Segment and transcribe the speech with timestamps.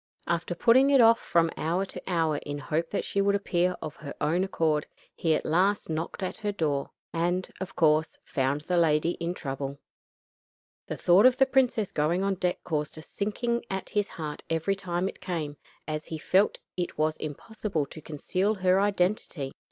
[0.25, 3.97] After putting it off from hour to hour in hope that she would appear of
[3.97, 8.77] her own accord, he at last knocked at her door, and, of course, found the
[8.77, 9.77] lady in trouble.
[10.87, 14.75] The thought of the princess going on deck caused a sinking at his heart every
[14.75, 19.51] time it came, as he felt that it was almost impossible to conceal her identity.